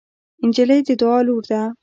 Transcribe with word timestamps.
نجلۍ 0.47 0.79
د 0.87 0.89
دعا 1.01 1.19
لور 1.27 1.43
ده. 1.51 1.61